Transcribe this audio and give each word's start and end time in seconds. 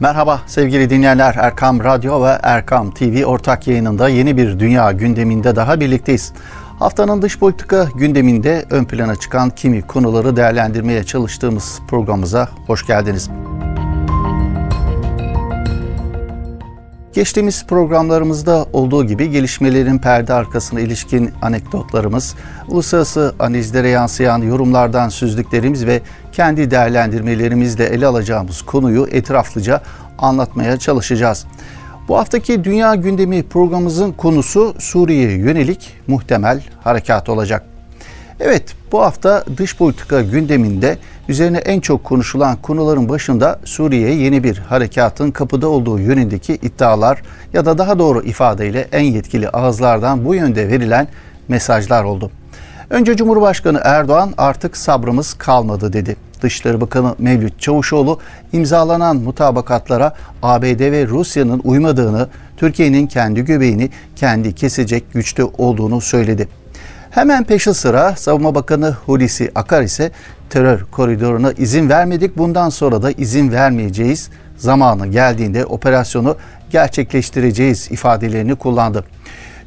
Merhaba 0.00 0.40
sevgili 0.46 0.90
dinleyenler. 0.90 1.34
Erkam 1.34 1.84
Radyo 1.84 2.24
ve 2.24 2.38
Erkam 2.42 2.90
TV 2.90 3.24
ortak 3.24 3.66
yayınında 3.66 4.08
yeni 4.08 4.36
bir 4.36 4.58
dünya 4.58 4.92
gündeminde 4.92 5.56
daha 5.56 5.80
birlikteyiz. 5.80 6.32
Haftanın 6.78 7.22
dış 7.22 7.38
politika 7.38 7.88
gündeminde 7.94 8.64
ön 8.70 8.84
plana 8.84 9.16
çıkan 9.16 9.50
kimi 9.50 9.82
konuları 9.82 10.36
değerlendirmeye 10.36 11.04
çalıştığımız 11.04 11.78
programımıza 11.88 12.48
hoş 12.66 12.86
geldiniz. 12.86 13.30
Geçtiğimiz 17.16 17.66
programlarımızda 17.66 18.66
olduğu 18.72 19.04
gibi 19.06 19.30
gelişmelerin 19.30 19.98
perde 19.98 20.32
arkasına 20.32 20.80
ilişkin 20.80 21.30
anekdotlarımız, 21.42 22.34
uluslararası 22.68 23.34
analizlere 23.38 23.88
yansıyan 23.88 24.42
yorumlardan 24.42 25.08
süzdüklerimiz 25.08 25.86
ve 25.86 26.00
kendi 26.32 26.70
değerlendirmelerimizle 26.70 27.84
ele 27.84 28.06
alacağımız 28.06 28.62
konuyu 28.62 29.08
etraflıca 29.10 29.82
anlatmaya 30.18 30.76
çalışacağız. 30.76 31.46
Bu 32.08 32.18
haftaki 32.18 32.64
Dünya 32.64 32.94
Gündemi 32.94 33.42
programımızın 33.42 34.12
konusu 34.12 34.74
Suriye'ye 34.78 35.38
yönelik 35.38 35.94
muhtemel 36.06 36.62
harekat 36.84 37.28
olacak. 37.28 37.75
Evet, 38.40 38.62
bu 38.92 39.02
hafta 39.02 39.44
dış 39.56 39.76
politika 39.76 40.22
gündeminde 40.22 40.98
üzerine 41.28 41.58
en 41.58 41.80
çok 41.80 42.04
konuşulan 42.04 42.56
konuların 42.56 43.08
başında 43.08 43.60
Suriye'ye 43.64 44.14
yeni 44.14 44.44
bir 44.44 44.58
harekatın 44.58 45.30
kapıda 45.30 45.68
olduğu 45.68 45.98
yönündeki 45.98 46.54
iddialar 46.54 47.22
ya 47.52 47.66
da 47.66 47.78
daha 47.78 47.98
doğru 47.98 48.22
ifadeyle 48.22 48.88
en 48.92 49.02
yetkili 49.02 49.48
ağızlardan 49.48 50.24
bu 50.24 50.34
yönde 50.34 50.68
verilen 50.68 51.08
mesajlar 51.48 52.04
oldu. 52.04 52.30
Önce 52.90 53.16
Cumhurbaşkanı 53.16 53.80
Erdoğan 53.84 54.34
artık 54.38 54.76
sabrımız 54.76 55.34
kalmadı 55.34 55.92
dedi. 55.92 56.16
Dışişleri 56.42 56.80
Bakanı 56.80 57.14
Mevlüt 57.18 57.60
Çavuşoğlu 57.60 58.20
imzalanan 58.52 59.16
mutabakatlara 59.16 60.14
ABD 60.42 60.80
ve 60.80 61.06
Rusya'nın 61.06 61.60
uymadığını, 61.64 62.28
Türkiye'nin 62.56 63.06
kendi 63.06 63.44
göbeğini 63.44 63.90
kendi 64.16 64.54
kesecek 64.54 65.12
güçte 65.12 65.44
olduğunu 65.44 66.00
söyledi. 66.00 66.48
Hemen 67.16 67.44
peşi 67.44 67.74
sıra 67.74 68.16
Savunma 68.16 68.54
Bakanı 68.54 68.96
Hulusi 69.06 69.50
Akar 69.54 69.82
ise 69.82 70.10
terör 70.50 70.80
koridoruna 70.90 71.52
izin 71.52 71.88
vermedik. 71.88 72.38
Bundan 72.38 72.68
sonra 72.68 73.02
da 73.02 73.10
izin 73.10 73.52
vermeyeceğiz. 73.52 74.30
Zamanı 74.56 75.06
geldiğinde 75.06 75.66
operasyonu 75.66 76.36
gerçekleştireceğiz 76.70 77.90
ifadelerini 77.90 78.54
kullandı. 78.54 79.04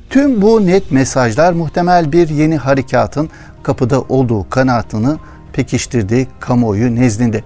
Tüm 0.09 0.41
bu 0.41 0.67
net 0.67 0.91
mesajlar 0.91 1.53
muhtemel 1.53 2.11
bir 2.11 2.30
yeni 2.30 2.58
harekatın 2.58 3.30
kapıda 3.63 4.02
olduğu 4.02 4.50
kanaatini 4.50 5.17
pekiştirdi 5.53 6.28
kamuoyu 6.39 6.95
nezdinde. 6.95 7.44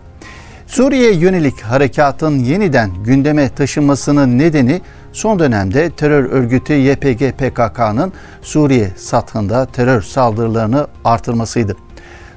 Suriye 0.68 1.14
yönelik 1.14 1.62
harekatın 1.62 2.40
yeniden 2.40 2.92
gündeme 3.04 3.50
taşınmasının 3.50 4.38
nedeni 4.38 4.82
son 5.14 5.40
dönemde 5.40 5.90
terör 5.90 6.24
örgütü 6.24 6.74
YPG 6.74 7.32
PKK'nın 7.38 8.14
Suriye 8.42 8.92
sathında 8.96 9.66
terör 9.66 10.02
saldırılarını 10.02 10.88
artırmasıydı. 11.06 11.76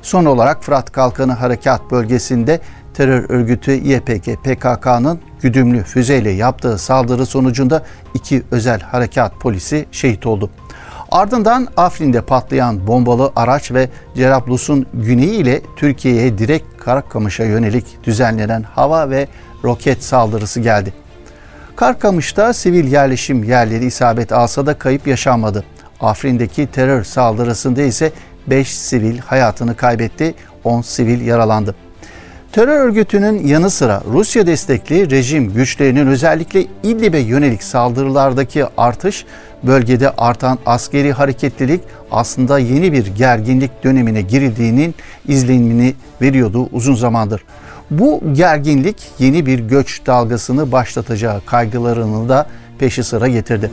Son 0.02 0.24
olarak 0.24 0.64
Fırat 0.64 0.92
Kalkanı 0.92 1.33
Harekat 1.33 1.91
Bölgesi'nde 1.91 2.60
terör 2.94 3.30
örgütü 3.30 3.72
YPG 3.72 4.36
PKK'nın 4.44 5.20
güdümlü 5.41 5.83
füzeyle 5.83 6.30
yaptığı 6.30 6.78
saldırı 6.78 7.27
sonucunda 7.27 7.83
iki 8.14 8.42
özel 8.50 8.80
harekat 8.80 9.40
polisi 9.40 9.86
şehit 9.92 10.27
oldu. 10.27 10.50
Ardından 11.11 11.68
Afrin'de 11.77 12.20
patlayan 12.20 12.86
bombalı 12.86 13.33
araç 13.36 13.72
ve 13.72 13.88
Cerablus'un 14.14 14.86
güneyi 14.94 15.34
ile 15.34 15.62
Türkiye'ye 15.77 16.38
direkt 16.38 16.78
Karakamış'a 16.78 17.44
yönelik 17.44 17.86
düzenlenen 18.05 18.62
hava 18.62 19.11
ve 19.11 19.28
roket 19.64 20.05
saldırısı 20.05 20.61
geldi. 20.61 21.05
Karkamış'ta 21.77 22.52
sivil 22.52 22.92
yerleşim 22.92 23.45
yerleri 23.45 23.84
isabet 23.84 24.33
alsa 24.33 24.67
da 24.67 24.78
kayıp 24.78 25.06
yaşanmadı. 25.06 25.64
Afrin'deki 26.01 26.67
terör 26.67 27.05
saldırısında 27.05 27.83
ise 27.83 28.12
5 28.46 28.78
sivil 28.78 29.18
hayatını 29.18 29.77
kaybetti, 29.77 30.34
10 30.64 30.83
sivil 30.83 31.27
yaralandı. 31.27 31.74
Terör 32.52 32.80
örgütünün 32.80 33.46
yanı 33.46 33.70
sıra 33.70 34.02
Rusya 34.12 34.46
destekli 34.46 35.11
rejim 35.11 35.52
güçlerinin 35.55 36.06
özellikle 36.06 36.64
İdlib'e 36.83 37.18
yönelik 37.18 37.62
saldırılardaki 37.62 38.64
artış, 38.77 39.24
bölgede 39.62 40.11
artan 40.11 40.58
askeri 40.67 41.12
hareketlilik 41.12 41.80
aslında 42.11 42.58
yeni 42.58 42.92
bir 42.92 43.06
gerginlik 43.06 43.84
dönemine 43.84 44.22
girildiğinin 44.22 44.94
izlenimini 45.28 45.94
veriyordu 46.22 46.68
uzun 46.72 46.94
zamandır. 46.94 47.44
Bu 47.90 48.22
gerginlik 48.33 48.96
yeni 49.18 49.46
bir 49.46 49.58
göç 49.58 50.06
dalgasını 50.06 50.72
başlatacağı 50.72 51.40
kaygılarını 51.46 52.28
da 52.28 52.46
peşi 52.78 53.05
sıra 53.05 53.28
getirdi. 53.28 53.70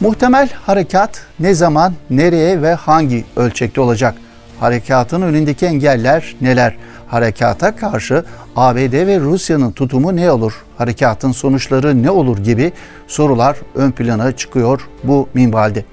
Muhtemel 0.00 0.48
harekat 0.66 1.26
ne 1.40 1.54
zaman, 1.54 1.94
nereye 2.10 2.62
ve 2.62 2.74
hangi 2.74 3.24
ölçekte 3.36 3.80
olacak? 3.80 4.14
Harekatın 4.60 5.22
önündeki 5.22 5.66
engeller 5.66 6.36
neler? 6.40 6.76
Harekata 7.08 7.76
karşı 7.76 8.24
ABD 8.56 9.06
ve 9.06 9.20
Rusya'nın 9.20 9.72
tutumu 9.72 10.16
ne 10.16 10.30
olur? 10.30 10.64
Harekatın 10.78 11.32
sonuçları 11.32 12.02
ne 12.02 12.10
olur 12.10 12.38
gibi 12.38 12.72
sorular 13.06 13.56
ön 13.74 13.90
plana 13.90 14.32
çıkıyor 14.32 14.88
bu 15.04 15.28
minvalde. 15.34 15.84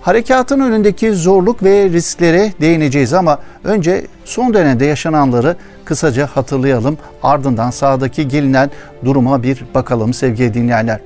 Harekatın 0.00 0.60
önündeki 0.60 1.12
zorluk 1.12 1.62
ve 1.62 1.90
risklere 1.90 2.52
değineceğiz 2.60 3.12
ama 3.12 3.38
önce 3.64 4.06
son 4.24 4.54
dönemde 4.54 4.84
yaşananları 4.84 5.56
kısaca 5.84 6.26
hatırlayalım. 6.26 6.98
Ardından 7.22 7.70
sağdaki 7.70 8.28
gelinen 8.28 8.70
duruma 9.04 9.42
bir 9.42 9.64
bakalım 9.74 10.14
sevgili 10.14 10.54
dinleyenler. 10.54 11.00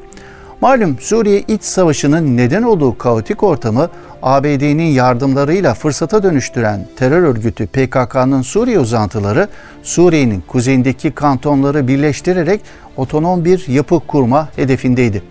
Malum 0.60 0.96
Suriye 1.00 1.40
iç 1.48 1.62
savaşının 1.62 2.36
neden 2.36 2.62
olduğu 2.62 2.98
kaotik 2.98 3.42
ortamı 3.42 3.90
ABD'nin 4.22 4.82
yardımlarıyla 4.82 5.74
fırsata 5.74 6.22
dönüştüren 6.22 6.86
terör 6.96 7.22
örgütü 7.22 7.66
PKK'nın 7.66 8.42
Suriye 8.42 8.78
uzantıları 8.78 9.48
Suriye'nin 9.82 10.40
kuzeyindeki 10.40 11.10
kantonları 11.10 11.88
birleştirerek 11.88 12.60
otonom 12.96 13.44
bir 13.44 13.68
yapı 13.68 14.00
kurma 14.06 14.48
hedefindeydi. 14.56 15.22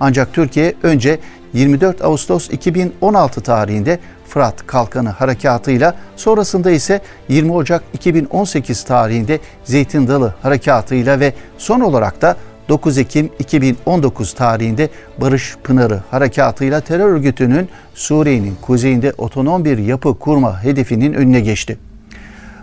Ancak 0.00 0.32
Türkiye 0.32 0.74
önce 0.82 1.18
24 1.52 2.04
Ağustos 2.04 2.50
2016 2.50 3.40
tarihinde 3.40 3.98
Fırat 4.28 4.66
Kalkanı 4.66 5.08
harekatıyla 5.08 5.94
sonrasında 6.16 6.70
ise 6.70 7.00
20 7.28 7.52
Ocak 7.52 7.82
2018 7.92 8.84
tarihinde 8.84 9.38
Zeytin 9.64 10.08
Dalı 10.08 10.34
harekatıyla 10.42 11.20
ve 11.20 11.34
son 11.58 11.80
olarak 11.80 12.22
da 12.22 12.36
9 12.70 12.98
Ekim 12.98 13.30
2019 13.38 14.34
tarihinde 14.34 14.88
Barış 15.18 15.56
Pınarı 15.64 16.00
harekatıyla 16.10 16.80
terör 16.80 17.08
örgütünün 17.08 17.68
Suriye'nin 17.94 18.54
kuzeyinde 18.62 19.12
otonom 19.18 19.64
bir 19.64 19.78
yapı 19.78 20.18
kurma 20.18 20.62
hedefinin 20.62 21.12
önüne 21.12 21.40
geçti. 21.40 21.78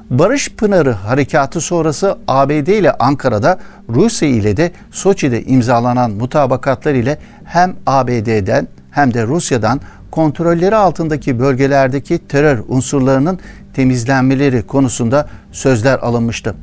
Barış 0.10 0.50
Pınarı 0.50 0.92
harekatı 0.92 1.62
sonrası 1.62 2.18
ABD 2.28 2.68
ile 2.68 2.92
Ankara'da 2.92 3.60
Rusya 3.90 4.30
ile 4.30 4.58
de 4.58 4.72
Soçi'de 4.92 5.44
imzalanan 5.44 6.12
mutabakatlar 6.12 6.94
ile 6.94 7.18
hem 7.44 7.76
ABD'den 7.86 8.68
hem 8.92 9.14
de 9.14 9.28
Rusya'dan 9.28 9.82
kontrolleri 10.12 10.76
altındaki 10.76 11.40
bölgelerdeki 11.40 12.28
terör 12.28 12.64
unsurlarının 12.68 13.40
temizlenmeleri 13.74 14.62
konusunda 14.62 15.30
sözler 15.52 16.00
alınmıştı. 16.00 16.56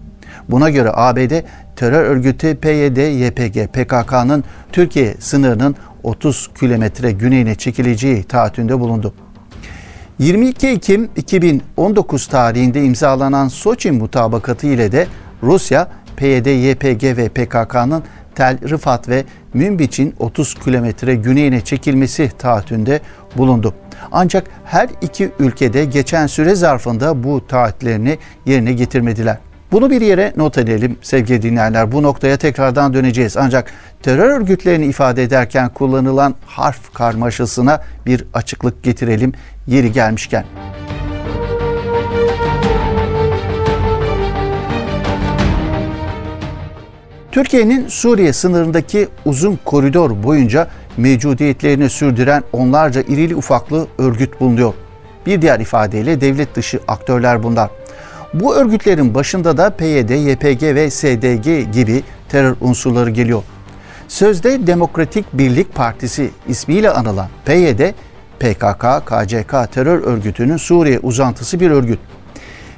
Buna 0.48 0.70
göre 0.70 0.90
ABD 0.92 1.32
terör 1.76 2.04
örgütü 2.04 2.56
PYD, 2.56 2.96
YPG, 2.96 3.72
PKK'nın 3.72 4.44
Türkiye 4.72 5.14
sınırının 5.18 5.76
30 6.02 6.50
kilometre 6.60 7.12
güneyine 7.12 7.54
çekileceği 7.54 8.22
taahhütünde 8.22 8.80
bulundu. 8.80 9.14
22 10.18 10.68
Ekim 10.68 11.08
2019 11.16 12.26
tarihinde 12.26 12.84
imzalanan 12.84 13.48
Soçi 13.48 13.92
mutabakatı 13.92 14.66
ile 14.66 14.92
de 14.92 15.06
Rusya, 15.42 15.88
PYD, 16.16 16.46
YPG 16.46 17.04
ve 17.16 17.28
PKK'nın 17.28 18.02
Tel 18.34 18.68
Rifat 18.68 19.08
ve 19.08 19.24
Münbiç'in 19.54 20.14
30 20.18 20.54
kilometre 20.54 21.14
güneyine 21.14 21.60
çekilmesi 21.60 22.30
taahhütünde 22.38 23.00
bulundu. 23.36 23.74
Ancak 24.12 24.44
her 24.64 24.88
iki 25.00 25.30
ülkede 25.38 25.84
geçen 25.84 26.26
süre 26.26 26.54
zarfında 26.54 27.24
bu 27.24 27.46
taahhütlerini 27.46 28.18
yerine 28.46 28.72
getirmediler. 28.72 29.38
Bunu 29.74 29.90
bir 29.90 30.00
yere 30.00 30.32
not 30.36 30.58
edelim 30.58 30.96
sevgili 31.02 31.42
dinleyenler. 31.42 31.92
Bu 31.92 32.02
noktaya 32.02 32.36
tekrardan 32.36 32.94
döneceğiz. 32.94 33.36
Ancak 33.36 33.72
terör 34.02 34.40
örgütlerini 34.40 34.86
ifade 34.86 35.22
ederken 35.22 35.68
kullanılan 35.68 36.34
harf 36.46 36.94
karmaşasına 36.94 37.82
bir 38.06 38.24
açıklık 38.34 38.82
getirelim 38.82 39.32
yeri 39.66 39.92
gelmişken. 39.92 40.44
Türkiye'nin 47.32 47.88
Suriye 47.88 48.32
sınırındaki 48.32 49.08
uzun 49.24 49.58
koridor 49.64 50.22
boyunca 50.22 50.68
mevcudiyetlerini 50.96 51.90
sürdüren 51.90 52.42
onlarca 52.52 53.02
irili 53.02 53.36
ufaklı 53.36 53.86
örgüt 53.98 54.40
bulunuyor. 54.40 54.74
Bir 55.26 55.42
diğer 55.42 55.60
ifadeyle 55.60 56.20
devlet 56.20 56.54
dışı 56.54 56.80
aktörler 56.88 57.42
bunlar. 57.42 57.70
Bu 58.34 58.54
örgütlerin 58.56 59.14
başında 59.14 59.56
da 59.56 59.70
PYD, 59.70 60.10
YPG 60.10 60.62
ve 60.62 60.90
SDG 60.90 61.72
gibi 61.72 62.02
terör 62.28 62.56
unsurları 62.60 63.10
geliyor. 63.10 63.42
Sözde 64.08 64.66
Demokratik 64.66 65.32
Birlik 65.32 65.74
Partisi 65.74 66.30
ismiyle 66.48 66.90
anılan 66.90 67.28
PYD, 67.44 67.80
PKK, 68.38 69.06
KCK 69.06 69.72
terör 69.72 70.02
örgütünün 70.02 70.56
Suriye 70.56 70.98
uzantısı 70.98 71.60
bir 71.60 71.70
örgüt. 71.70 71.98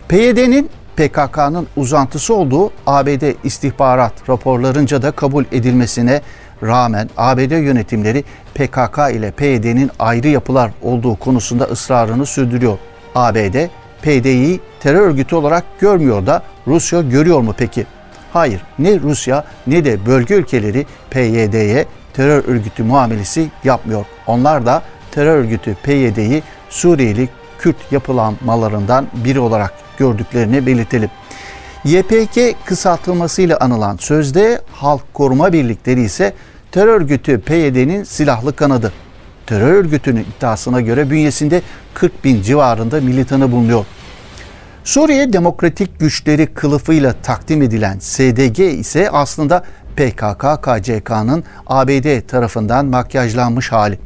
PYD'nin 0.08 0.70
PKK'nın 0.96 1.66
uzantısı 1.76 2.34
olduğu 2.34 2.70
ABD 2.86 3.44
istihbarat 3.44 4.28
raporlarınca 4.28 5.02
da 5.02 5.10
kabul 5.10 5.44
edilmesine 5.52 6.20
rağmen 6.62 7.10
ABD 7.16 7.50
yönetimleri 7.50 8.24
PKK 8.54 8.98
ile 9.12 9.30
PYD'nin 9.30 9.90
ayrı 9.98 10.28
yapılar 10.28 10.70
olduğu 10.82 11.16
konusunda 11.16 11.64
ısrarını 11.64 12.26
sürdürüyor. 12.26 12.78
ABD, 13.14 13.68
PYD'yi 14.06 14.60
terör 14.80 15.00
örgütü 15.00 15.36
olarak 15.36 15.64
görmüyor 15.80 16.26
da 16.26 16.42
Rusya 16.66 17.00
görüyor 17.00 17.40
mu 17.40 17.54
peki? 17.58 17.86
Hayır, 18.32 18.62
ne 18.78 19.00
Rusya 19.00 19.44
ne 19.66 19.84
de 19.84 20.06
bölge 20.06 20.34
ülkeleri 20.34 20.86
PYD'ye 21.10 21.86
terör 22.12 22.44
örgütü 22.44 22.82
muamelesi 22.82 23.50
yapmıyor. 23.64 24.06
Onlar 24.26 24.66
da 24.66 24.82
terör 25.10 25.36
örgütü 25.36 25.76
PYD'yi 25.82 26.42
Suriyeli 26.70 27.28
Kürt 27.58 27.76
yapılanmalarından 27.92 29.06
biri 29.24 29.40
olarak 29.40 29.72
gördüklerini 29.98 30.66
belirtelim. 30.66 31.10
YPG 31.84 32.54
kısaltılmasıyla 32.64 33.58
anılan 33.60 33.96
sözde 33.96 34.60
Halk 34.72 35.14
Koruma 35.14 35.52
Birlikleri 35.52 36.02
ise 36.02 36.32
terör 36.72 37.00
örgütü 37.00 37.40
PYD'nin 37.40 38.04
silahlı 38.04 38.56
kanadı. 38.56 38.92
Terör 39.46 39.72
örgütünün 39.72 40.26
iddiasına 40.36 40.80
göre 40.80 41.10
bünyesinde 41.10 41.62
40 41.94 42.24
bin 42.24 42.42
civarında 42.42 43.00
militanı 43.00 43.52
bulunuyor. 43.52 43.84
Suriye 44.86 45.32
Demokratik 45.32 46.00
Güçleri 46.00 46.46
kılıfıyla 46.46 47.12
takdim 47.22 47.62
edilen 47.62 47.98
SDG 47.98 48.58
ise 48.60 49.10
aslında 49.10 49.64
PKK-KCK'nın 49.96 51.44
ABD 51.66 52.28
tarafından 52.28 52.86
makyajlanmış 52.86 53.72
hali. 53.72 53.98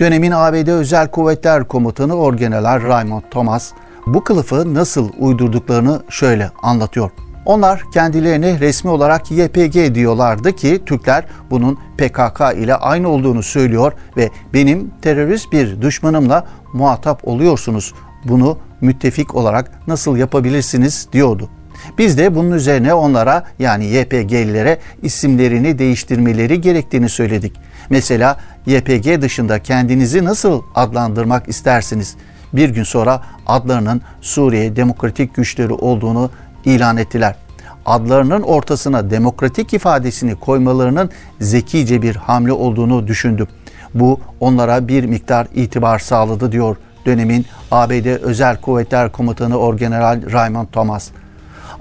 Dönemin 0.00 0.30
ABD 0.30 0.68
Özel 0.68 1.08
Kuvvetler 1.10 1.68
Komutanı 1.68 2.14
Orgeneral 2.14 2.82
Raymond 2.82 3.22
Thomas 3.30 3.70
bu 4.06 4.24
kılıfı 4.24 4.74
nasıl 4.74 5.08
uydurduklarını 5.18 6.02
şöyle 6.08 6.50
anlatıyor. 6.62 7.10
Onlar 7.44 7.82
kendilerine 7.94 8.60
resmi 8.60 8.90
olarak 8.90 9.30
YPG 9.30 9.94
diyorlardı 9.94 10.56
ki 10.56 10.82
Türkler 10.86 11.24
bunun 11.50 11.78
PKK 11.98 12.40
ile 12.56 12.74
aynı 12.74 13.08
olduğunu 13.08 13.42
söylüyor 13.42 13.92
ve 14.16 14.30
benim 14.54 14.90
terörist 15.02 15.52
bir 15.52 15.82
düşmanımla 15.82 16.46
muhatap 16.72 17.28
oluyorsunuz. 17.28 17.94
Bunu 18.24 18.58
müttefik 18.80 19.34
olarak 19.34 19.88
nasıl 19.88 20.16
yapabilirsiniz 20.16 21.08
diyordu. 21.12 21.50
Biz 21.98 22.18
de 22.18 22.34
bunun 22.34 22.50
üzerine 22.50 22.94
onlara 22.94 23.44
yani 23.58 23.84
YPG'lilere 23.84 24.78
isimlerini 25.02 25.78
değiştirmeleri 25.78 26.60
gerektiğini 26.60 27.08
söyledik. 27.08 27.52
Mesela 27.90 28.36
YPG 28.66 29.22
dışında 29.22 29.58
kendinizi 29.62 30.24
nasıl 30.24 30.62
adlandırmak 30.74 31.48
istersiniz? 31.48 32.16
Bir 32.52 32.68
gün 32.68 32.82
sonra 32.82 33.22
adlarının 33.46 34.00
Suriye 34.20 34.76
Demokratik 34.76 35.34
Güçleri 35.34 35.72
olduğunu 35.72 36.30
ilan 36.64 36.96
ettiler. 36.96 37.36
Adlarının 37.86 38.42
ortasına 38.42 39.10
demokratik 39.10 39.74
ifadesini 39.74 40.34
koymalarının 40.34 41.10
zekice 41.40 42.02
bir 42.02 42.16
hamle 42.16 42.52
olduğunu 42.52 43.06
düşündüm. 43.06 43.48
Bu 43.94 44.20
onlara 44.40 44.88
bir 44.88 45.04
miktar 45.04 45.46
itibar 45.54 45.98
sağladı 45.98 46.52
diyor 46.52 46.76
dönemin 47.08 47.46
ABD 47.70 48.06
Özel 48.22 48.56
Kuvvetler 48.60 49.12
Komutanı 49.12 49.58
Orgeneral 49.58 50.32
Raymond 50.32 50.66
Thomas. 50.72 51.08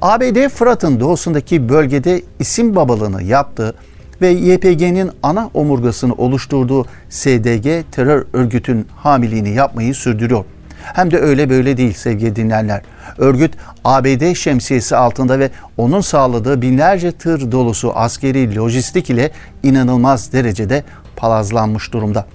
ABD 0.01 0.49
Fırat'ın 0.49 0.99
doğusundaki 0.99 1.69
bölgede 1.69 2.21
isim 2.39 2.75
babalığını 2.75 3.23
yaptı 3.23 3.75
ve 4.21 4.27
YPG'nin 4.27 5.11
ana 5.23 5.49
omurgasını 5.53 6.13
oluşturduğu 6.13 6.85
SDG 7.09 7.91
terör 7.91 8.25
örgütün 8.33 8.87
hamiliğini 8.95 9.49
yapmayı 9.49 9.95
sürdürüyor. 9.95 10.45
Hem 10.83 11.11
de 11.11 11.19
öyle 11.19 11.49
böyle 11.49 11.77
değil 11.77 11.93
sevgili 11.93 12.35
dinleyenler. 12.35 12.81
Örgüt 13.17 13.53
ABD 13.83 14.33
şemsiyesi 14.33 14.95
altında 14.95 15.39
ve 15.39 15.49
onun 15.77 16.01
sağladığı 16.01 16.61
binlerce 16.61 17.11
tır 17.11 17.51
dolusu 17.51 17.91
askeri 17.95 18.55
lojistik 18.55 19.09
ile 19.09 19.31
inanılmaz 19.63 20.33
derecede 20.33 20.83
palazlanmış 21.15 21.93
durumda. 21.93 22.25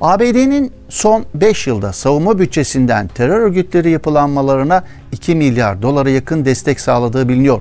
ABD'nin 0.00 0.72
son 0.88 1.24
5 1.34 1.66
yılda 1.66 1.92
savunma 1.92 2.38
bütçesinden 2.38 3.08
terör 3.08 3.40
örgütleri 3.40 3.90
yapılanmalarına 3.90 4.84
2 5.12 5.34
milyar 5.34 5.82
dolara 5.82 6.10
yakın 6.10 6.44
destek 6.44 6.80
sağladığı 6.80 7.28
biliniyor. 7.28 7.60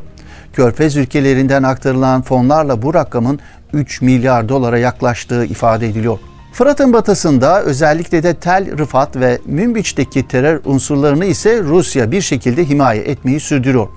Körfez 0.54 0.96
ülkelerinden 0.96 1.64
aktarılan 1.64 2.22
fonlarla 2.22 2.82
bu 2.82 2.94
rakamın 2.94 3.40
3 3.74 4.02
milyar 4.02 4.50
dolara 4.50 4.78
yaklaştığı 4.78 5.46
ifade 5.46 5.88
ediliyor. 5.88 6.20
Fırat'ın 6.54 6.94
batısında 6.94 7.64
özellikle 7.64 8.24
de 8.24 8.34
Tel 8.34 8.78
Rıfat 8.78 9.16
ve 9.16 9.40
Münbiç'teki 9.46 10.28
terör 10.28 10.62
unsurlarını 10.66 11.26
ise 11.26 11.64
Rusya 11.64 12.12
bir 12.12 12.22
şekilde 12.22 12.70
himaye 12.70 13.02
etmeyi 13.02 13.40
sürdürüyor. 13.40 13.88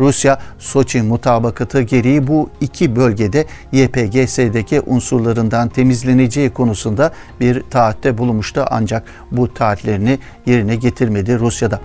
Rusya, 0.00 0.38
Soçi 0.58 1.02
mutabakatı 1.02 1.82
gereği 1.82 2.26
bu 2.26 2.50
iki 2.60 2.96
bölgede 2.96 3.46
YPG-SDK 3.72 4.82
unsurlarından 4.86 5.68
temizleneceği 5.68 6.50
konusunda 6.50 7.12
bir 7.40 7.62
taatte 7.70 8.18
bulunmuştu 8.18 8.64
ancak 8.70 9.04
bu 9.30 9.54
taahhütlerini 9.54 10.18
yerine 10.46 10.76
getirmedi 10.76 11.38
Rusya'da. 11.38 11.80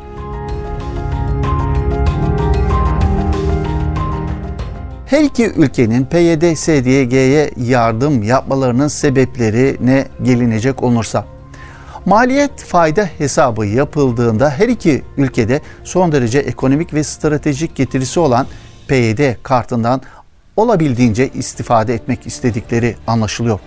Her 5.06 5.24
iki 5.24 5.46
ülkenin 5.46 6.06
PYD-SDG'ye 6.06 7.52
yardım 7.58 8.24
yapmalarının 8.24 8.88
sebepleri 8.88 9.78
ne 9.82 10.06
gelinecek 10.24 10.84
olursa. 10.84 11.26
Maliyet 12.10 12.64
fayda 12.64 13.10
hesabı 13.18 13.66
yapıldığında 13.66 14.50
her 14.50 14.68
iki 14.68 15.04
ülkede 15.18 15.62
son 15.84 16.12
derece 16.12 16.40
ekonomik 16.40 16.94
ve 16.94 17.04
stratejik 17.04 17.76
getirisi 17.76 18.20
olan 18.20 18.48
PYD 18.88 19.36
kartından 19.44 20.02
olabildiğince 20.56 21.30
istifade 21.34 21.94
etmek 21.94 22.28
istedikleri 22.28 22.96
anlaşılıyor. 23.08 23.60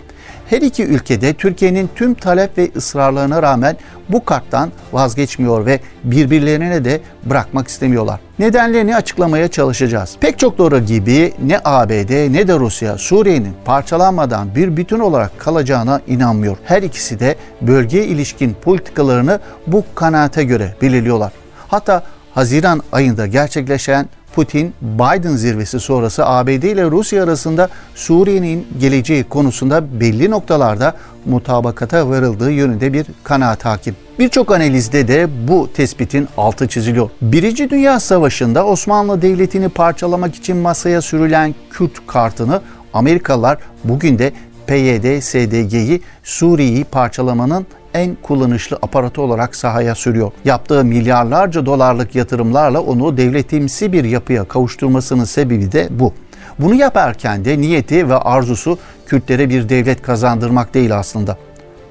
Her 0.53 0.63
iki 0.63 0.85
ülkede 0.85 1.35
Türkiye'nin 1.35 1.91
tüm 1.95 2.15
talep 2.15 2.59
ve 2.59 2.71
ısrarlarına 2.77 3.43
rağmen 3.43 3.77
bu 4.09 4.25
karttan 4.25 4.71
vazgeçmiyor 4.93 5.67
ve 5.67 5.81
birbirlerine 6.05 6.85
de 6.85 7.01
bırakmak 7.25 7.69
istemiyorlar. 7.69 8.21
Nedenlerini 8.39 8.97
açıklamaya 8.97 9.49
çalışacağız. 9.49 10.17
Pek 10.21 10.39
çok 10.39 10.59
doğru 10.59 10.79
gibi 10.79 11.33
ne 11.45 11.61
ABD 11.65 12.33
ne 12.33 12.49
de 12.49 12.59
Rusya 12.59 12.99
Suriye'nin 12.99 13.55
parçalanmadan 13.65 14.55
bir 14.55 14.77
bütün 14.77 14.99
olarak 14.99 15.39
kalacağına 15.39 16.01
inanmıyor. 16.07 16.57
Her 16.65 16.83
ikisi 16.83 17.21
de 17.21 17.37
bölgeye 17.61 18.07
ilişkin 18.07 18.57
politikalarını 18.65 19.41
bu 19.67 19.85
kanaate 19.95 20.45
göre 20.45 20.75
belirliyorlar. 20.83 21.33
Hatta 21.69 22.03
Haziran 22.35 22.83
ayında 22.93 23.27
gerçekleşen 23.27 24.09
Putin-Biden 24.35 25.37
zirvesi 25.37 25.81
sonrası 25.81 26.27
ABD 26.27 26.49
ile 26.49 26.85
Rusya 26.85 27.25
arasında 27.25 27.69
Suriye'nin 27.95 28.67
geleceği 28.81 29.25
konusunda 29.25 30.01
belli 30.01 30.31
noktalarda 30.31 30.95
mutabakata 31.27 32.09
varıldığı 32.09 32.51
yönünde 32.51 32.93
bir 32.93 33.07
kanaat 33.25 33.65
hakim. 33.65 33.97
Birçok 34.19 34.53
analizde 34.53 35.09
de 35.09 35.49
bu 35.49 35.69
tespitin 35.75 36.29
altı 36.37 36.69
çiziliyor. 36.69 37.11
Birinci 37.23 37.71
Dünya 37.71 38.01
Savaşı'nda 38.01 38.67
Osmanlı 38.67 39.23
Devleti'ni 39.23 39.69
parçalamak 39.69 40.35
için 40.35 40.57
masaya 40.57 41.03
sürülen 41.03 41.55
Kürt 41.71 42.07
kartını 42.07 42.61
Amerikalılar 42.95 43.59
bugün 43.85 44.19
de 44.19 44.33
PYD-SDG'yi 44.67 46.01
Suriye'yi 46.23 46.85
parçalamanın 46.85 47.67
en 47.95 48.17
kullanışlı 48.23 48.79
aparatı 48.83 49.23
olarak 49.23 49.57
sahaya 49.57 49.95
sürüyor. 49.95 50.33
Yaptığı 50.45 50.85
milyarlarca 50.85 51.67
dolarlık 51.67 52.15
yatırımlarla 52.15 52.81
onu 52.81 53.17
devletimsi 53.17 53.93
bir 53.93 54.05
yapıya 54.05 54.45
kavuşturmasının 54.45 55.25
sebebi 55.25 55.73
de 55.73 55.89
bu. 55.91 56.13
Bunu 56.59 56.75
yaparken 56.75 57.45
de 57.45 57.61
niyeti 57.61 58.09
ve 58.09 58.15
arzusu 58.15 58.79
Kürtlere 59.07 59.51
bir 59.51 59.69
devlet 59.69 60.03
kazandırmak 60.03 60.75
değil 60.75 60.99
aslında. 60.99 61.37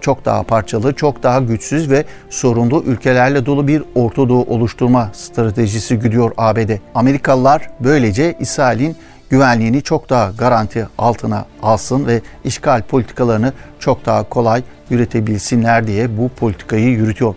Çok 0.01 0.25
daha 0.25 0.43
parçalı, 0.43 0.93
çok 0.93 1.24
daha 1.24 1.39
güçsüz 1.39 1.89
ve 1.89 2.05
sorunlu 2.29 2.84
ülkelerle 2.84 3.46
dolu 3.46 3.67
bir 3.67 3.84
Ortadoğu 3.96 4.43
oluşturma 4.43 5.10
stratejisi 5.13 5.96
güdüyor 5.96 6.31
ABD. 6.38 6.72
Amerikalılar 6.96 7.70
böylece 7.79 8.36
İsrail'in 8.39 8.96
güvenliğini 9.32 9.82
çok 9.82 10.10
daha 10.10 10.32
garanti 10.38 10.88
altına 10.98 11.46
alsın 11.64 12.08
ve 12.08 12.22
işgal 12.44 12.82
politikalarını 12.82 13.54
çok 13.80 14.06
daha 14.06 14.30
kolay 14.30 14.64
üretebilsinler 14.90 15.88
diye 15.88 16.18
bu 16.18 16.30
politikayı 16.30 16.90
yürütüyor. 16.90 17.36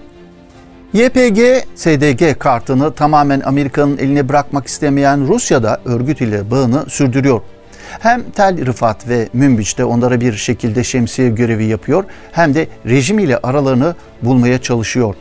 YPG, 0.92 1.38
SDG 1.74 2.38
kartını 2.38 2.94
tamamen 2.94 3.40
Amerika'nın 3.40 3.98
eline 3.98 4.28
bırakmak 4.28 4.66
istemeyen 4.66 5.28
Rusya 5.28 5.62
da 5.62 5.80
örgüt 5.84 6.20
ile 6.20 6.50
bağını 6.50 6.84
sürdürüyor. 6.88 7.40
Hem 8.00 8.30
Tel 8.30 8.66
Rifat 8.66 9.08
ve 9.08 9.28
Münbiç'te 9.32 9.84
onlara 9.84 10.20
bir 10.20 10.32
şekilde 10.32 10.84
şemsiye 10.84 11.28
görevi 11.28 11.64
yapıyor 11.64 12.04
hem 12.32 12.54
de 12.54 12.68
rejim 12.86 13.18
ile 13.18 13.38
aralarını 13.38 13.94
bulmaya 14.22 14.62
çalışıyor. 14.62 15.14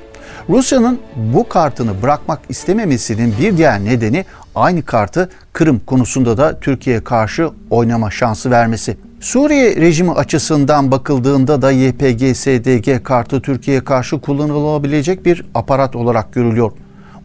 Rusya'nın 0.49 0.99
bu 1.15 1.49
kartını 1.49 2.01
bırakmak 2.01 2.39
istememesinin 2.49 3.33
bir 3.39 3.57
diğer 3.57 3.85
nedeni 3.85 4.25
aynı 4.55 4.81
kartı 4.81 5.29
Kırım 5.53 5.79
konusunda 5.79 6.37
da 6.37 6.59
Türkiye'ye 6.59 7.03
karşı 7.03 7.49
oynama 7.69 8.11
şansı 8.11 8.51
vermesi. 8.51 8.97
Suriye 9.19 9.75
rejimi 9.75 10.11
açısından 10.11 10.91
bakıldığında 10.91 11.61
da 11.61 11.73
YPG-SDG 11.73 13.03
kartı 13.03 13.41
Türkiye'ye 13.41 13.83
karşı 13.83 14.21
kullanılabilecek 14.21 15.25
bir 15.25 15.45
aparat 15.55 15.95
olarak 15.95 16.33
görülüyor. 16.33 16.71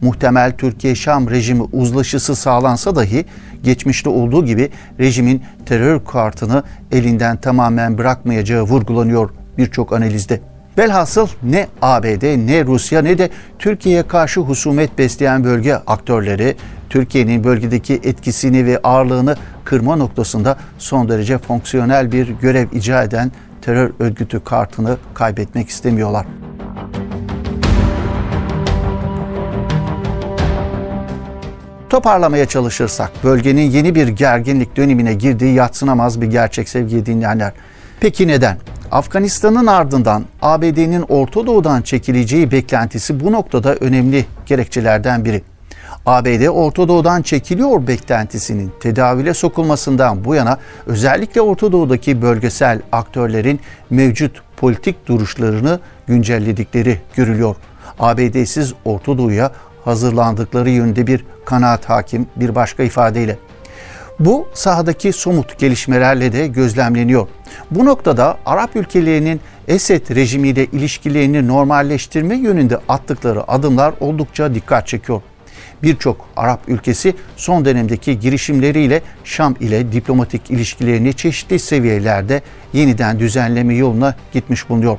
Muhtemel 0.01 0.57
Türkiye-Şam 0.57 1.29
rejimi 1.29 1.63
uzlaşısı 1.73 2.35
sağlansa 2.35 2.95
dahi 2.95 3.25
geçmişte 3.63 4.09
olduğu 4.09 4.45
gibi 4.45 4.69
rejimin 4.99 5.43
terör 5.65 6.05
kartını 6.05 6.63
elinden 6.91 7.37
tamamen 7.37 7.97
bırakmayacağı 7.97 8.63
vurgulanıyor 8.63 9.29
birçok 9.57 9.93
analizde. 9.93 10.41
Velhasıl 10.77 11.27
ne 11.43 11.67
ABD 11.81 12.47
ne 12.47 12.65
Rusya 12.65 13.01
ne 13.01 13.17
de 13.17 13.29
Türkiye'ye 13.59 14.07
karşı 14.07 14.39
husumet 14.39 14.97
besleyen 14.97 15.43
bölge 15.43 15.73
aktörleri 15.73 16.55
Türkiye'nin 16.89 17.43
bölgedeki 17.43 17.93
etkisini 17.93 18.65
ve 18.65 18.79
ağırlığını 18.83 19.35
kırma 19.65 19.95
noktasında 19.95 20.57
son 20.77 21.09
derece 21.09 21.37
fonksiyonel 21.37 22.11
bir 22.11 22.27
görev 22.27 22.67
icra 22.71 23.03
eden 23.03 23.31
terör 23.61 23.91
örgütü 23.99 24.43
kartını 24.43 24.97
kaybetmek 25.13 25.69
istemiyorlar. 25.69 26.25
Toparlamaya 31.89 32.45
çalışırsak 32.45 33.11
bölgenin 33.23 33.71
yeni 33.71 33.95
bir 33.95 34.07
gerginlik 34.07 34.77
dönemine 34.77 35.13
girdiği 35.13 35.53
yatsınamaz 35.53 36.21
bir 36.21 36.27
gerçek 36.27 36.69
sevgili 36.69 37.05
dinleyenler. 37.05 37.53
Peki 37.99 38.27
neden? 38.27 38.57
Afganistan'ın 38.91 39.67
ardından 39.67 40.25
ABD'nin 40.41 41.01
Orta 41.01 41.47
Doğu'dan 41.47 41.81
çekileceği 41.81 42.51
beklentisi 42.51 43.19
bu 43.19 43.31
noktada 43.31 43.75
önemli 43.75 44.25
gerekçelerden 44.45 45.25
biri. 45.25 45.41
ABD 46.05 46.47
Orta 46.47 46.87
Doğu'dan 46.87 47.21
çekiliyor 47.21 47.87
beklentisinin 47.87 48.71
tedavüle 48.79 49.33
sokulmasından 49.33 50.25
bu 50.25 50.35
yana 50.35 50.57
özellikle 50.85 51.41
Orta 51.41 51.71
Doğu'daki 51.71 52.21
bölgesel 52.21 52.81
aktörlerin 52.91 53.59
mevcut 53.89 54.41
politik 54.57 55.07
duruşlarını 55.07 55.79
güncelledikleri 56.07 57.01
görülüyor. 57.15 57.55
ABD'siz 57.99 58.73
Orta 58.85 59.17
Doğu'ya 59.17 59.51
hazırlandıkları 59.85 60.69
yönünde 60.69 61.07
bir 61.07 61.25
kanaat 61.45 61.89
hakim 61.89 62.27
bir 62.35 62.55
başka 62.55 62.83
ifadeyle. 62.83 63.37
Bu 64.19 64.47
sahadaki 64.53 65.13
somut 65.13 65.59
gelişmelerle 65.59 66.33
de 66.33 66.47
gözlemleniyor. 66.47 67.27
Bu 67.71 67.85
noktada 67.85 68.37
Arap 68.45 68.75
ülkelerinin 68.75 69.41
Esed 69.67 70.15
rejimiyle 70.15 70.65
ilişkilerini 70.65 71.47
normalleştirme 71.47 72.35
yönünde 72.35 72.77
attıkları 72.89 73.51
adımlar 73.51 73.93
oldukça 73.99 74.55
dikkat 74.55 74.87
çekiyor. 74.87 75.21
Birçok 75.83 76.29
Arap 76.35 76.59
ülkesi 76.67 77.13
son 77.35 77.65
dönemdeki 77.65 78.19
girişimleriyle 78.19 79.01
Şam 79.23 79.55
ile 79.59 79.91
diplomatik 79.91 80.51
ilişkilerini 80.51 81.13
çeşitli 81.13 81.59
seviyelerde 81.59 82.41
yeniden 82.73 83.19
düzenleme 83.19 83.75
yoluna 83.75 84.15
gitmiş 84.33 84.69
bulunuyor. 84.69 84.97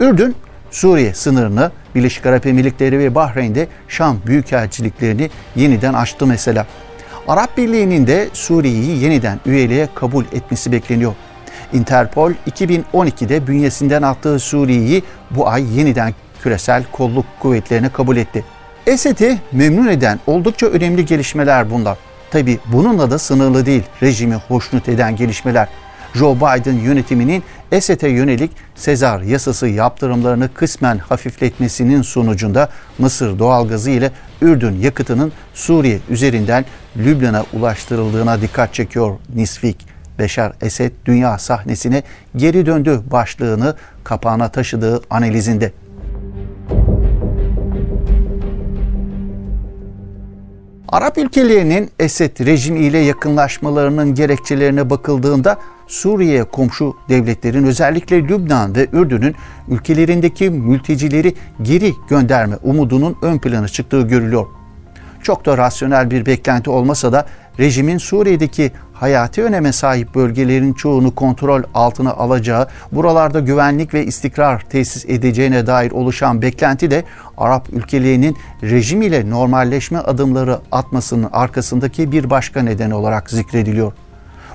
Ürdün, 0.00 0.34
Suriye 0.70 1.14
sınırını 1.14 1.70
Birleşik 1.94 2.26
Arap 2.26 2.46
Emirlikleri 2.46 2.98
ve 2.98 3.14
Bahreyn'de 3.14 3.68
Şam 3.88 4.18
büyükelçiliklerini 4.26 5.30
yeniden 5.56 5.94
açtı 5.94 6.26
mesela. 6.26 6.66
Arap 7.28 7.56
Birliği'nin 7.56 8.06
de 8.06 8.28
Suriye'yi 8.32 9.02
yeniden 9.02 9.40
üyeliğe 9.46 9.88
kabul 9.94 10.24
etmesi 10.24 10.72
bekleniyor. 10.72 11.14
Interpol 11.72 12.32
2012'de 12.50 13.46
bünyesinden 13.46 14.02
attığı 14.02 14.38
Suriye'yi 14.38 15.02
bu 15.30 15.48
ay 15.48 15.78
yeniden 15.78 16.14
küresel 16.42 16.84
kolluk 16.92 17.24
kuvvetlerine 17.40 17.88
kabul 17.88 18.16
etti. 18.16 18.44
Esed'i 18.86 19.38
memnun 19.52 19.88
eden 19.88 20.20
oldukça 20.26 20.66
önemli 20.66 21.06
gelişmeler 21.06 21.70
bunlar. 21.70 21.98
Tabi 22.30 22.58
bununla 22.72 23.10
da 23.10 23.18
sınırlı 23.18 23.66
değil 23.66 23.82
rejimi 24.02 24.34
hoşnut 24.34 24.88
eden 24.88 25.16
gelişmeler. 25.16 25.68
Joe 26.14 26.36
Biden 26.36 26.72
yönetiminin 26.72 27.42
Esed'e 27.72 28.08
yönelik 28.08 28.50
Sezar 28.74 29.20
yasası 29.20 29.68
yaptırımlarını 29.68 30.54
kısmen 30.54 30.98
hafifletmesinin 30.98 32.02
sonucunda 32.02 32.68
Mısır 32.98 33.38
doğalgazı 33.38 33.90
ile 33.90 34.10
Ürdün 34.42 34.80
yakıtının 34.80 35.32
Suriye 35.54 35.98
üzerinden 36.10 36.64
Lübnan'a 36.96 37.44
ulaştırıldığına 37.52 38.40
dikkat 38.40 38.74
çekiyor 38.74 39.18
Nisvik. 39.34 39.92
Beşar 40.18 40.52
Esed 40.60 40.92
dünya 41.04 41.38
sahnesine 41.38 42.02
geri 42.36 42.66
döndü 42.66 43.00
başlığını 43.10 43.76
kapağına 44.04 44.48
taşıdığı 44.48 45.02
analizinde. 45.10 45.72
Arap 50.88 51.18
ülkelerinin 51.18 51.90
Esed 51.98 52.46
rejimiyle 52.46 52.98
yakınlaşmalarının 52.98 54.14
gerekçelerine 54.14 54.90
bakıldığında 54.90 55.58
Suriye 55.92 56.44
komşu 56.44 56.96
devletlerin 57.08 57.64
özellikle 57.64 58.28
Lübnan 58.28 58.76
ve 58.76 58.88
Ürdün'ün 58.92 59.34
ülkelerindeki 59.68 60.50
mültecileri 60.50 61.34
geri 61.62 61.92
gönderme 62.08 62.56
umudunun 62.62 63.16
ön 63.22 63.38
plana 63.38 63.68
çıktığı 63.68 64.02
görülüyor. 64.02 64.46
Çok 65.22 65.46
da 65.46 65.58
rasyonel 65.58 66.10
bir 66.10 66.26
beklenti 66.26 66.70
olmasa 66.70 67.12
da 67.12 67.26
rejimin 67.58 67.98
Suriye'deki 67.98 68.72
hayati 68.92 69.42
öneme 69.42 69.72
sahip 69.72 70.14
bölgelerin 70.14 70.72
çoğunu 70.72 71.14
kontrol 71.14 71.62
altına 71.74 72.12
alacağı, 72.12 72.68
buralarda 72.92 73.40
güvenlik 73.40 73.94
ve 73.94 74.06
istikrar 74.06 74.60
tesis 74.60 75.04
edeceğine 75.08 75.66
dair 75.66 75.90
oluşan 75.90 76.42
beklenti 76.42 76.90
de 76.90 77.04
Arap 77.36 77.68
ülkelerinin 77.72 78.36
rejim 78.62 79.02
ile 79.02 79.30
normalleşme 79.30 79.98
adımları 79.98 80.58
atmasının 80.72 81.28
arkasındaki 81.32 82.12
bir 82.12 82.30
başka 82.30 82.62
neden 82.62 82.90
olarak 82.90 83.30
zikrediliyor. 83.30 83.92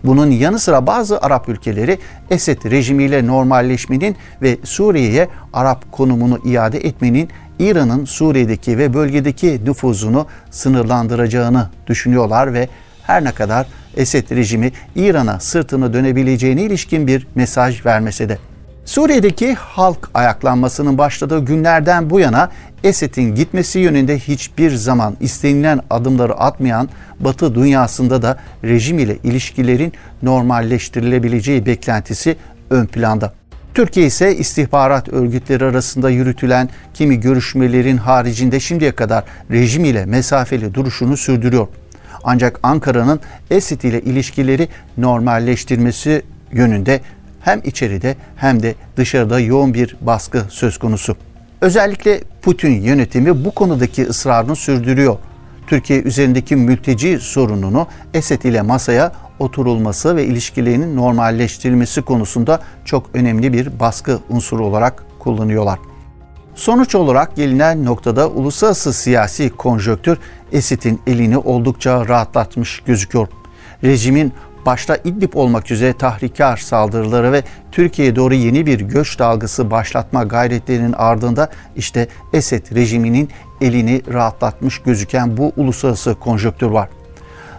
Bunun 0.03 0.31
yanı 0.31 0.59
sıra 0.59 0.87
bazı 0.87 1.21
Arap 1.21 1.49
ülkeleri 1.49 1.99
Esed 2.29 2.71
rejimiyle 2.71 3.27
normalleşmenin 3.27 4.15
ve 4.41 4.57
Suriye'ye 4.63 5.27
Arap 5.53 5.91
konumunu 5.91 6.39
iade 6.45 6.77
etmenin 6.77 7.29
İran'ın 7.59 8.05
Suriye'deki 8.05 8.77
ve 8.77 8.93
bölgedeki 8.93 9.61
nüfuzunu 9.65 10.27
sınırlandıracağını 10.51 11.69
düşünüyorlar 11.87 12.53
ve 12.53 12.69
her 13.03 13.23
ne 13.23 13.31
kadar 13.31 13.67
Esed 13.97 14.31
rejimi 14.31 14.71
İran'a 14.95 15.39
sırtını 15.39 15.93
dönebileceğine 15.93 16.61
ilişkin 16.61 17.07
bir 17.07 17.27
mesaj 17.35 17.85
vermese 17.85 18.29
de. 18.29 18.37
Suriye'deki 18.85 19.53
halk 19.53 20.09
ayaklanmasının 20.13 20.97
başladığı 20.97 21.45
günlerden 21.45 22.09
bu 22.09 22.19
yana 22.19 22.49
Esed'in 22.83 23.35
gitmesi 23.35 23.79
yönünde 23.79 24.19
hiçbir 24.19 24.71
zaman 24.75 25.17
istenilen 25.19 25.81
adımları 25.89 26.33
atmayan 26.33 26.89
Batı 27.19 27.55
dünyasında 27.55 28.21
da 28.21 28.39
rejim 28.63 28.99
ile 28.99 29.17
ilişkilerin 29.23 29.93
normalleştirilebileceği 30.23 31.65
beklentisi 31.65 32.35
ön 32.69 32.85
planda. 32.85 33.33
Türkiye 33.73 34.05
ise 34.05 34.35
istihbarat 34.35 35.09
örgütleri 35.09 35.65
arasında 35.65 36.09
yürütülen 36.09 36.69
kimi 36.93 37.19
görüşmelerin 37.19 37.97
haricinde 37.97 38.59
şimdiye 38.59 38.91
kadar 38.91 39.23
rejim 39.51 39.85
ile 39.85 40.05
mesafeli 40.05 40.73
duruşunu 40.73 41.17
sürdürüyor. 41.17 41.67
Ancak 42.23 42.59
Ankara'nın 42.63 43.19
Esed 43.51 43.81
ile 43.81 44.01
ilişkileri 44.01 44.67
normalleştirmesi 44.97 46.21
yönünde 46.51 47.01
hem 47.41 47.61
içeride 47.63 48.15
hem 48.35 48.63
de 48.63 48.75
dışarıda 48.97 49.39
yoğun 49.39 49.73
bir 49.73 49.95
baskı 50.01 50.45
söz 50.49 50.77
konusu. 50.77 51.17
Özellikle 51.61 52.21
Putin 52.41 52.81
yönetimi 52.81 53.45
bu 53.45 53.51
konudaki 53.51 54.07
ısrarını 54.07 54.55
sürdürüyor. 54.55 55.17
Türkiye 55.67 56.01
üzerindeki 56.01 56.55
mülteci 56.55 57.19
sorununu 57.19 57.87
Esed 58.13 58.41
ile 58.41 58.61
masaya 58.61 59.11
oturulması 59.39 60.15
ve 60.15 60.25
ilişkilerinin 60.25 60.95
normalleştirilmesi 60.95 62.01
konusunda 62.01 62.61
çok 62.85 63.09
önemli 63.13 63.53
bir 63.53 63.79
baskı 63.79 64.19
unsuru 64.29 64.65
olarak 64.65 65.03
kullanıyorlar. 65.19 65.79
Sonuç 66.55 66.95
olarak 66.95 67.35
gelinen 67.35 67.85
noktada 67.85 68.29
uluslararası 68.29 68.93
siyasi 68.93 69.49
konjöktür 69.49 70.17
Esed'in 70.51 71.01
elini 71.07 71.37
oldukça 71.37 72.07
rahatlatmış 72.07 72.79
gözüküyor. 72.79 73.27
Rejimin 73.83 74.33
başta 74.67 74.97
İdlib 75.03 75.33
olmak 75.33 75.71
üzere 75.71 75.93
tahrikar 75.93 76.57
saldırıları 76.57 77.31
ve 77.31 77.43
Türkiye'ye 77.71 78.15
doğru 78.15 78.33
yeni 78.33 78.65
bir 78.65 78.79
göç 78.79 79.19
dalgası 79.19 79.71
başlatma 79.71 80.23
gayretlerinin 80.23 80.93
ardında 80.93 81.49
işte 81.75 82.07
Esed 82.33 82.75
rejiminin 82.75 83.29
elini 83.61 84.01
rahatlatmış 84.13 84.79
gözüken 84.79 85.37
bu 85.37 85.51
uluslararası 85.57 86.15
konjöktür 86.15 86.67
var. 86.67 86.89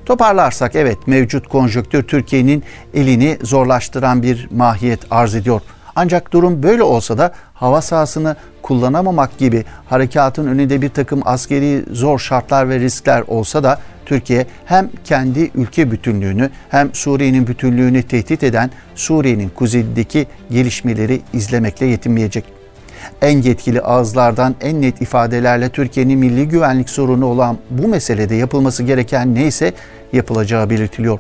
Toparlarsak 0.07 0.75
evet 0.75 0.99
mevcut 1.07 1.49
konjöktür 1.49 2.03
Türkiye'nin 2.03 2.63
elini 2.95 3.39
zorlaştıran 3.43 4.23
bir 4.23 4.49
mahiyet 4.51 5.01
arz 5.11 5.35
ediyor. 5.35 5.61
Ancak 6.01 6.33
durum 6.33 6.63
böyle 6.63 6.83
olsa 6.83 7.19
da 7.19 7.33
hava 7.55 7.83
sahasını 7.83 8.37
kullanamamak 8.63 9.39
gibi 9.39 9.65
harekatın 9.87 10.47
önünde 10.47 10.83
bir 10.83 10.89
takım 10.89 11.23
askeri 11.25 11.85
zor 11.93 12.19
şartlar 12.19 12.69
ve 12.69 12.81
riskler 12.81 13.25
olsa 13.27 13.63
da 13.65 13.79
Türkiye 14.07 14.47
hem 14.65 14.91
kendi 15.05 15.51
ülke 15.55 15.91
bütünlüğünü 15.91 16.51
hem 16.69 16.95
Suriye'nin 16.95 17.47
bütünlüğünü 17.47 18.03
tehdit 18.03 18.43
eden 18.43 18.71
Suriye'nin 18.95 19.49
kuzeyindeki 19.49 20.27
gelişmeleri 20.51 21.21
izlemekle 21.33 21.87
yetinmeyecek. 21.87 22.45
En 23.23 23.43
yetkili 23.43 23.81
ağızlardan 23.81 24.55
en 24.61 24.83
net 24.83 25.03
ifadelerle 25.03 25.69
Türkiye'nin 25.69 26.19
milli 26.19 26.49
güvenlik 26.49 26.91
sorunu 26.91 27.27
olan 27.27 27.59
bu 27.71 27.89
meselede 27.89 28.35
yapılması 28.35 28.83
gereken 28.83 29.35
neyse 29.35 29.73
yapılacağı 30.13 30.71
belirtiliyor. 30.71 31.19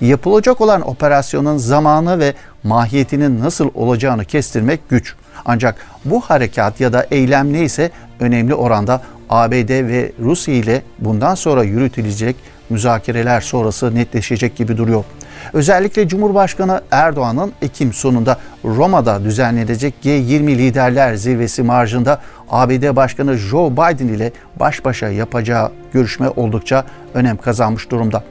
Yapılacak 0.00 0.60
olan 0.60 0.88
operasyonun 0.88 1.56
zamanı 1.56 2.18
ve 2.18 2.34
mahiyetinin 2.62 3.40
nasıl 3.40 3.70
olacağını 3.74 4.24
kestirmek 4.24 4.88
güç. 4.88 5.14
Ancak 5.44 5.86
bu 6.04 6.20
harekat 6.20 6.80
ya 6.80 6.92
da 6.92 7.06
eylem 7.10 7.52
neyse 7.52 7.90
önemli 8.20 8.54
oranda 8.54 9.02
ABD 9.30 9.70
ve 9.88 10.12
Rusya 10.22 10.54
ile 10.54 10.82
bundan 10.98 11.34
sonra 11.34 11.62
yürütülecek 11.62 12.36
müzakereler 12.70 13.40
sonrası 13.40 13.94
netleşecek 13.94 14.56
gibi 14.56 14.76
duruyor. 14.76 15.04
Özellikle 15.52 16.08
Cumhurbaşkanı 16.08 16.80
Erdoğan'ın 16.90 17.52
Ekim 17.62 17.92
sonunda 17.92 18.38
Roma'da 18.64 19.24
düzenlenecek 19.24 19.94
G20 20.04 20.46
liderler 20.46 21.14
zirvesi 21.14 21.62
marjında 21.62 22.20
ABD 22.50 22.96
Başkanı 22.96 23.36
Joe 23.36 23.72
Biden 23.72 24.08
ile 24.08 24.32
baş 24.60 24.84
başa 24.84 25.08
yapacağı 25.08 25.72
görüşme 25.92 26.28
oldukça 26.28 26.84
önem 27.14 27.36
kazanmış 27.36 27.90
durumda. 27.90 28.24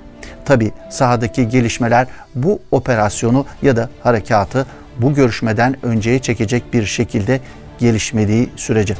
Tabi 0.49 0.71
sahadaki 0.89 1.49
gelişmeler 1.49 2.07
bu 2.35 2.59
operasyonu 2.71 3.45
ya 3.61 3.75
da 3.75 3.89
harekatı 4.03 4.65
bu 4.97 5.13
görüşmeden 5.13 5.75
önceye 5.83 6.19
çekecek 6.19 6.73
bir 6.73 6.85
şekilde 6.85 7.39
gelişmediği 7.79 8.49
sürece. 8.55 8.95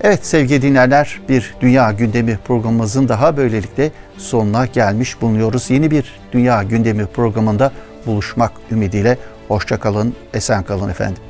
Evet 0.00 0.26
sevgili 0.26 0.62
dinleyenler 0.62 1.20
bir 1.28 1.54
Dünya 1.60 1.92
Gündemi 1.92 2.38
programımızın 2.46 3.08
daha 3.08 3.36
böylelikle 3.36 3.90
sonuna 4.16 4.66
gelmiş 4.66 5.20
bulunuyoruz. 5.20 5.70
Yeni 5.70 5.90
bir 5.90 6.20
Dünya 6.32 6.62
Gündemi 6.62 7.06
programında 7.06 7.72
buluşmak 8.06 8.52
ümidiyle 8.70 9.18
hoşçakalın, 9.48 10.14
esen 10.34 10.62
kalın 10.62 10.88
efendim. 10.88 11.22